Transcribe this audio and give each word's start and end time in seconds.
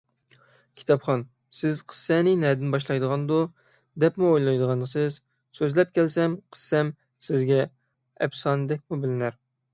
كىتابخان، 0.79 1.25
سىز 1.57 1.81
قىسسەنى 1.91 2.33
نەدىن 2.43 2.73
باشلايدىغاندۇ، 2.75 3.37
دەپمۇ 4.05 4.31
ئويلايدىغانسىز، 4.31 5.19
سۆزلەپ 5.61 5.93
كەلسەم، 6.01 6.41
قىسسەم 6.57 6.91
سىزگە 7.29 7.63
ئەپسانىدەكمۇ 7.69 9.03
بىلىنەر. 9.07 9.41